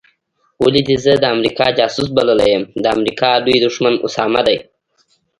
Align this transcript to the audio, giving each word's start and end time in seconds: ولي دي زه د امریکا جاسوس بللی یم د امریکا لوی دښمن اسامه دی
ولي 0.63 0.81
دي 0.87 0.95
زه 1.03 1.13
د 1.17 1.25
امریکا 1.35 1.67
جاسوس 1.77 2.07
بللی 2.15 2.47
یم 2.53 2.63
د 2.83 2.85
امریکا 2.95 3.29
لوی 3.45 3.57
دښمن 3.65 3.93
اسامه 4.07 4.41
دی 4.47 4.57